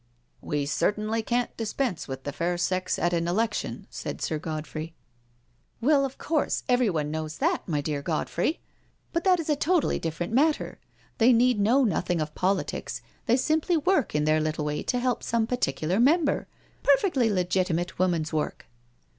'* 0.27 0.41
We 0.51 0.65
certainly 0.65 1.21
can*t 1.21 1.53
dispense 1.57 2.07
with 2.07 2.23
the 2.23 2.31
fair 2.33 2.57
sex 2.57 2.97
at 2.97 3.13
an 3.13 3.27
election," 3.27 3.85
said 3.91 4.19
Sir 4.19 4.39
Godfrey. 4.39 4.95
'* 5.37 5.79
Wislli 5.83 6.05
of 6.07 6.17
course, 6.17 6.63
everyone 6.67 7.11
knows 7.11 7.37
that, 7.37 7.67
my 7.67 7.81
dear 7.81 8.01
Godfrey. 8.01 8.61
But 9.13 9.25
that 9.25 9.39
is 9.39 9.47
a 9.47 9.55
totally 9.55 9.99
different 9.99 10.33
matter; 10.33 10.79
they 11.19 11.31
need 11.31 11.59
know 11.59 11.83
nothing 11.83 12.19
of 12.19 12.33
politics, 12.33 13.03
they 13.27 13.37
simply 13.37 13.77
work 13.77 14.15
in 14.15 14.23
their 14.23 14.41
little 14.41 14.65
way 14.65 14.81
to 14.81 14.97
help 14.97 15.21
some 15.21 15.45
particular 15.45 15.97
member^perfectly 15.99 17.31
legitimate 17.31 17.99
woman's 17.99 18.33
work." 18.33 18.65